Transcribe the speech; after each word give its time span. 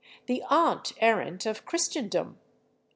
the 0.25 0.41
Aunt 0.49 0.93
Errant 0.99 1.45
of 1.45 1.63
Christendom." 1.63 2.39